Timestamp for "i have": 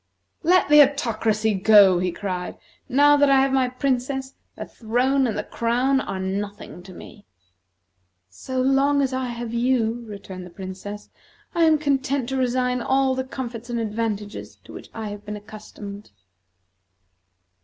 3.29-3.53, 9.13-9.53, 14.91-15.23